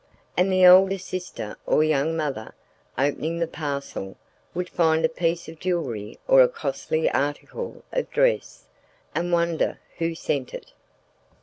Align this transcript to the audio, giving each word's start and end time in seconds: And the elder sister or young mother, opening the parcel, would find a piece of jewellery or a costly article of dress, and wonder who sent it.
And 0.35 0.51
the 0.51 0.63
elder 0.63 0.97
sister 0.97 1.57
or 1.67 1.83
young 1.83 2.17
mother, 2.17 2.55
opening 2.97 3.37
the 3.37 3.45
parcel, 3.45 4.17
would 4.55 4.67
find 4.67 5.05
a 5.05 5.09
piece 5.09 5.47
of 5.47 5.59
jewellery 5.59 6.17
or 6.27 6.41
a 6.41 6.47
costly 6.49 7.07
article 7.11 7.83
of 7.91 8.09
dress, 8.09 8.65
and 9.13 9.31
wonder 9.31 9.79
who 9.99 10.15
sent 10.15 10.55
it. 10.55 10.73